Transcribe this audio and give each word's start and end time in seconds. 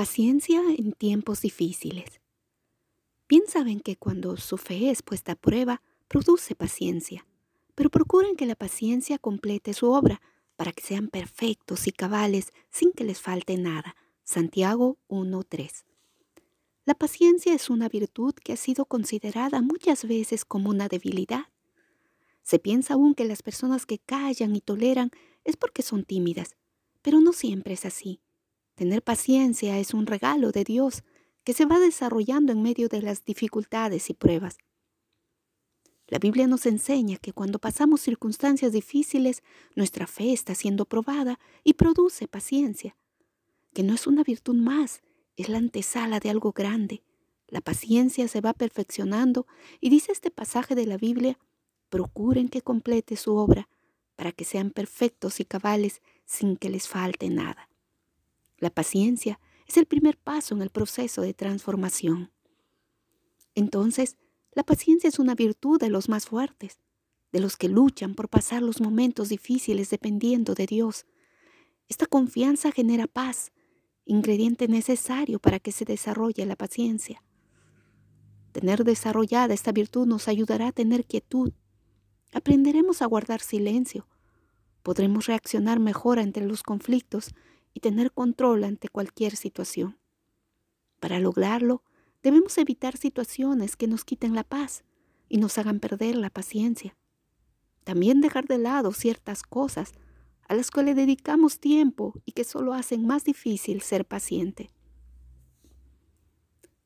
Paciencia 0.00 0.62
en 0.78 0.92
tiempos 0.92 1.42
difíciles. 1.42 2.22
Bien 3.28 3.42
saben 3.46 3.80
que 3.80 3.96
cuando 3.96 4.38
su 4.38 4.56
fe 4.56 4.88
es 4.88 5.02
puesta 5.02 5.32
a 5.32 5.36
prueba, 5.36 5.82
produce 6.08 6.54
paciencia, 6.54 7.26
pero 7.74 7.90
procuren 7.90 8.34
que 8.34 8.46
la 8.46 8.54
paciencia 8.54 9.18
complete 9.18 9.74
su 9.74 9.90
obra 9.90 10.22
para 10.56 10.72
que 10.72 10.82
sean 10.82 11.08
perfectos 11.08 11.86
y 11.86 11.92
cabales 11.92 12.50
sin 12.70 12.92
que 12.92 13.04
les 13.04 13.20
falte 13.20 13.58
nada. 13.58 13.94
Santiago 14.24 14.96
1.3. 15.08 15.84
La 16.86 16.94
paciencia 16.94 17.52
es 17.52 17.68
una 17.68 17.90
virtud 17.90 18.32
que 18.32 18.54
ha 18.54 18.56
sido 18.56 18.86
considerada 18.86 19.60
muchas 19.60 20.08
veces 20.08 20.46
como 20.46 20.70
una 20.70 20.88
debilidad. 20.88 21.48
Se 22.42 22.58
piensa 22.58 22.94
aún 22.94 23.14
que 23.14 23.26
las 23.26 23.42
personas 23.42 23.84
que 23.84 23.98
callan 23.98 24.56
y 24.56 24.62
toleran 24.62 25.10
es 25.44 25.58
porque 25.58 25.82
son 25.82 26.04
tímidas, 26.04 26.56
pero 27.02 27.20
no 27.20 27.34
siempre 27.34 27.74
es 27.74 27.84
así. 27.84 28.22
Tener 28.74 29.02
paciencia 29.02 29.78
es 29.78 29.94
un 29.94 30.06
regalo 30.06 30.52
de 30.52 30.64
Dios 30.64 31.04
que 31.44 31.52
se 31.52 31.66
va 31.66 31.78
desarrollando 31.78 32.52
en 32.52 32.62
medio 32.62 32.88
de 32.88 33.02
las 33.02 33.24
dificultades 33.24 34.10
y 34.10 34.14
pruebas. 34.14 34.58
La 36.10 36.18
Biblia 36.18 36.48
nos 36.48 36.66
enseña 36.66 37.18
que 37.18 37.32
cuando 37.32 37.60
pasamos 37.60 38.00
circunstancias 38.00 38.72
difíciles, 38.72 39.44
nuestra 39.76 40.08
fe 40.08 40.32
está 40.32 40.56
siendo 40.56 40.84
probada 40.84 41.38
y 41.62 41.74
produce 41.74 42.26
paciencia, 42.26 42.96
que 43.72 43.84
no 43.84 43.94
es 43.94 44.08
una 44.08 44.24
virtud 44.24 44.56
más, 44.56 45.02
es 45.36 45.48
la 45.48 45.58
antesala 45.58 46.18
de 46.18 46.30
algo 46.30 46.52
grande. 46.52 47.04
La 47.46 47.60
paciencia 47.60 48.26
se 48.26 48.40
va 48.40 48.54
perfeccionando 48.54 49.46
y 49.80 49.88
dice 49.88 50.10
este 50.10 50.32
pasaje 50.32 50.74
de 50.74 50.86
la 50.86 50.96
Biblia, 50.96 51.38
procuren 51.90 52.48
que 52.48 52.62
complete 52.62 53.16
su 53.16 53.36
obra 53.36 53.68
para 54.16 54.32
que 54.32 54.44
sean 54.44 54.70
perfectos 54.70 55.38
y 55.38 55.44
cabales 55.44 56.02
sin 56.26 56.56
que 56.56 56.70
les 56.70 56.88
falte 56.88 57.30
nada. 57.30 57.69
La 58.60 58.70
paciencia 58.70 59.40
es 59.66 59.78
el 59.78 59.86
primer 59.86 60.18
paso 60.18 60.54
en 60.54 60.62
el 60.62 60.70
proceso 60.70 61.22
de 61.22 61.32
transformación. 61.32 62.30
Entonces, 63.54 64.16
la 64.52 64.62
paciencia 64.62 65.08
es 65.08 65.18
una 65.18 65.34
virtud 65.34 65.80
de 65.80 65.88
los 65.88 66.08
más 66.08 66.26
fuertes, 66.26 66.78
de 67.32 67.40
los 67.40 67.56
que 67.56 67.68
luchan 67.68 68.14
por 68.14 68.28
pasar 68.28 68.62
los 68.62 68.80
momentos 68.80 69.30
difíciles 69.30 69.88
dependiendo 69.90 70.54
de 70.54 70.66
Dios. 70.66 71.06
Esta 71.88 72.06
confianza 72.06 72.70
genera 72.70 73.06
paz, 73.06 73.50
ingrediente 74.04 74.68
necesario 74.68 75.38
para 75.38 75.58
que 75.58 75.72
se 75.72 75.86
desarrolle 75.86 76.44
la 76.44 76.56
paciencia. 76.56 77.22
Tener 78.52 78.84
desarrollada 78.84 79.54
esta 79.54 79.72
virtud 79.72 80.06
nos 80.06 80.28
ayudará 80.28 80.68
a 80.68 80.72
tener 80.72 81.06
quietud. 81.06 81.52
Aprenderemos 82.32 83.00
a 83.00 83.06
guardar 83.06 83.40
silencio. 83.40 84.06
Podremos 84.82 85.26
reaccionar 85.26 85.78
mejor 85.78 86.18
ante 86.18 86.40
los 86.40 86.62
conflictos 86.62 87.32
y 87.74 87.80
tener 87.80 88.12
control 88.12 88.64
ante 88.64 88.88
cualquier 88.88 89.36
situación. 89.36 89.98
Para 90.98 91.18
lograrlo, 91.18 91.82
debemos 92.22 92.58
evitar 92.58 92.96
situaciones 92.96 93.76
que 93.76 93.86
nos 93.86 94.04
quiten 94.04 94.34
la 94.34 94.44
paz 94.44 94.84
y 95.28 95.38
nos 95.38 95.56
hagan 95.58 95.80
perder 95.80 96.16
la 96.16 96.30
paciencia. 96.30 96.96
También 97.84 98.20
dejar 98.20 98.46
de 98.46 98.58
lado 98.58 98.92
ciertas 98.92 99.42
cosas 99.42 99.92
a 100.48 100.54
las 100.54 100.70
que 100.70 100.82
le 100.82 100.94
dedicamos 100.94 101.60
tiempo 101.60 102.14
y 102.24 102.32
que 102.32 102.44
solo 102.44 102.74
hacen 102.74 103.06
más 103.06 103.24
difícil 103.24 103.80
ser 103.80 104.04
paciente. 104.04 104.70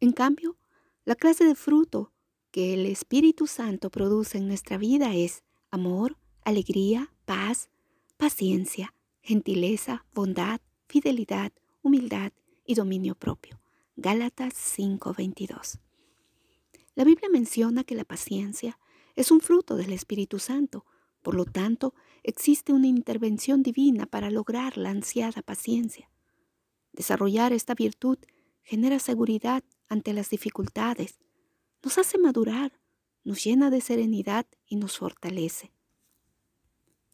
En 0.01 0.13
cambio, 0.13 0.57
la 1.05 1.15
clase 1.15 1.45
de 1.45 1.55
fruto 1.55 2.13
que 2.51 2.75
el 2.75 2.87
Espíritu 2.87 3.47
Santo 3.47 3.91
produce 3.91 4.39
en 4.39 4.47
nuestra 4.47 4.77
vida 4.77 5.15
es 5.15 5.43
amor, 5.71 6.19
alegría, 6.45 7.13
paz, 7.25 7.71
paciencia, 8.17 8.95
gentileza, 9.23 10.07
bondad, 10.13 10.61
fidelidad, 10.87 11.53
humildad 11.83 12.33
y 12.65 12.75
dominio 12.75 13.15
propio. 13.15 13.61
Gálatas 13.97 14.55
5:22. 14.55 15.79
La 16.95 17.05
Biblia 17.05 17.29
menciona 17.29 17.85
que 17.85 17.95
la 17.95 18.05
paciencia 18.05 18.79
es 19.17 19.31
un 19.31 19.41
fruto 19.41 19.77
del 19.77 19.93
Espíritu 19.93 20.39
Santo, 20.39 20.85
por 21.23 21.35
lo 21.35 21.45
tanto, 21.45 21.95
existe 22.23 22.73
una 22.73 22.87
intervención 22.87 23.63
divina 23.63 24.07
para 24.07 24.31
lograr 24.31 24.77
la 24.77 24.91
ansiada 24.91 25.43
paciencia. 25.43 26.11
Desarrollar 26.93 27.53
esta 27.53 27.75
virtud 27.75 28.19
genera 28.63 28.99
seguridad 28.99 29.65
ante 29.89 30.13
las 30.13 30.31
dificultades, 30.31 31.19
nos 31.83 31.99
hace 31.99 32.19
madurar, 32.19 32.81
nos 33.25 33.45
llena 33.45 33.71
de 33.71 33.81
serenidad 33.81 34.47
y 34.67 34.77
nos 34.77 34.99
fortalece. 34.99 35.73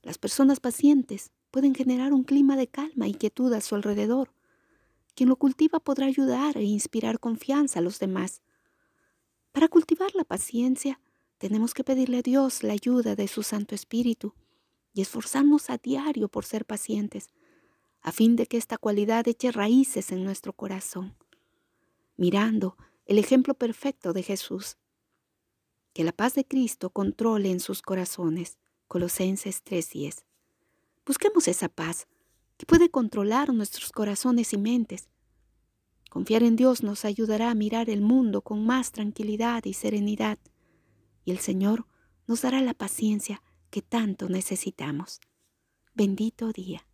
Las 0.03 0.19
personas 0.19 0.61
pacientes 0.61 1.33
pueden 1.51 1.75
generar 1.75 2.13
un 2.13 2.25
clima 2.25 2.57
de 2.57 2.69
calma 2.69 3.09
y 3.09 3.15
quietud 3.15 3.53
a 3.53 3.61
su 3.61 3.75
alrededor. 3.75 4.33
Quien 5.15 5.29
lo 5.29 5.37
cultiva 5.37 5.81
podrá 5.81 6.07
ayudar 6.07 6.57
e 6.57 6.63
inspirar 6.63 7.19
confianza 7.19 7.81
a 7.81 7.83
los 7.83 7.99
demás. 7.99 8.43
Para 9.53 9.69
cultivar 9.69 10.15
la 10.15 10.25
paciencia, 10.25 11.01
tenemos 11.39 11.75
que 11.75 11.85
pedirle 11.85 12.19
a 12.19 12.23
Dios 12.23 12.63
la 12.63 12.73
ayuda 12.73 13.17
de 13.17 13.27
su 13.27 13.43
Santo 13.43 13.75
Espíritu 13.75 14.35
y 14.93 15.03
esforzarnos 15.03 15.71
a 15.71 15.79
diario 15.79 16.29
por 16.29 16.45
ser 16.45 16.65
pacientes, 16.65 17.29
a 18.03 18.13
fin 18.13 18.37
de 18.37 18.47
que 18.47 18.57
esta 18.57 18.79
cualidad 18.79 19.27
eche 19.29 19.51
raíces 19.51 20.13
en 20.13 20.25
nuestro 20.25 20.53
corazón, 20.53 21.17
mirando 22.17 22.77
el 23.07 23.19
ejemplo 23.19 23.55
perfecto 23.55 24.13
de 24.13 24.23
Jesús. 24.23 24.77
Que 25.93 26.05
la 26.05 26.13
paz 26.13 26.35
de 26.35 26.45
Cristo 26.45 26.91
controle 26.91 27.51
en 27.51 27.61
sus 27.61 27.83
corazones. 27.83 28.59
Colosenses 28.87 29.63
3:10. 29.65 30.30
Busquemos 31.11 31.49
esa 31.49 31.69
paz 31.69 32.07
que 32.57 32.67
puede 32.67 32.89
controlar 32.89 33.53
nuestros 33.53 33.91
corazones 33.91 34.53
y 34.53 34.59
mentes. 34.59 35.09
Confiar 36.09 36.45
en 36.45 36.55
Dios 36.55 36.85
nos 36.85 37.05
ayudará 37.05 37.51
a 37.51 37.55
mirar 37.57 37.91
el 37.91 38.01
mundo 38.01 38.43
con 38.43 38.65
más 38.65 38.93
tranquilidad 38.93 39.65
y 39.65 39.73
serenidad, 39.73 40.39
y 41.25 41.33
el 41.33 41.41
Señor 41.41 41.85
nos 42.29 42.43
dará 42.43 42.61
la 42.61 42.75
paciencia 42.75 43.43
que 43.71 43.83
tanto 43.83 44.29
necesitamos. 44.29 45.21
Bendito 45.95 46.53
día. 46.53 46.87